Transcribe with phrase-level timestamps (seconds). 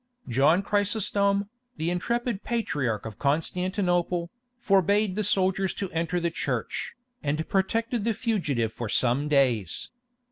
[0.27, 1.47] John Chrysostom,
[1.77, 8.15] the intrepid Patriarch of Constantinople, forbade the soldiers to enter the church, and protected the
[8.15, 9.91] fugitive for some days.